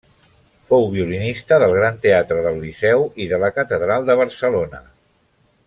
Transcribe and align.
Fou 0.69 0.87
violinista 0.93 1.59
del 1.63 1.75
Gran 1.79 1.99
Teatre 2.07 2.39
del 2.47 2.57
Liceu 2.63 3.05
i 3.27 3.29
de 3.35 3.41
la 3.45 3.53
catedral 3.61 4.09
de 4.09 4.17
Barcelona. 4.23 4.81